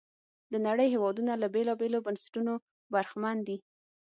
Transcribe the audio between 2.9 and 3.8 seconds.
برخمن دي.